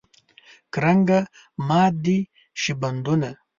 کرنګه 0.73 1.19
مات 1.67 1.93
دې 2.03 2.17
شي 2.61 2.73
بندونه. 2.81 3.29